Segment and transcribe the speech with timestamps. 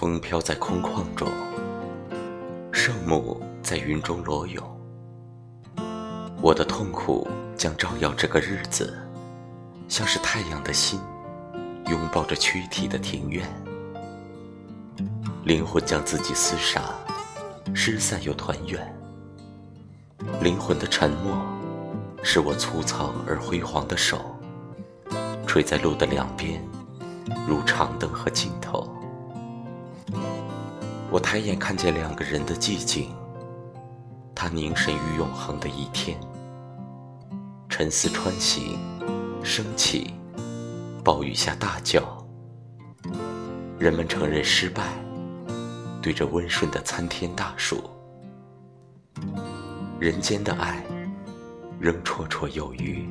[0.00, 1.28] 风飘在空旷中，
[2.72, 4.80] 圣母在云中裸泳。
[6.40, 8.98] 我的痛苦将照耀这个日子，
[9.88, 10.98] 像是太阳的心，
[11.88, 13.46] 拥抱着躯体的庭院。
[15.44, 16.82] 灵魂将自己厮杀，
[17.74, 18.98] 失散又团圆。
[20.40, 21.36] 灵魂的沉默，
[22.22, 24.34] 是我粗糙而辉煌的手，
[25.46, 26.66] 垂在路的两边，
[27.46, 28.89] 如长灯和尽头。
[31.10, 33.12] 我抬眼看见两个人的寂静，
[34.32, 36.16] 他凝神于永恒的一天。
[37.68, 38.78] 沉思穿行，
[39.42, 40.14] 升起，
[41.02, 42.24] 暴雨下大叫。
[43.76, 44.84] 人们承认失败，
[46.00, 47.82] 对着温顺的参天大树。
[49.98, 50.84] 人间的爱，
[51.80, 53.08] 仍绰绰有余。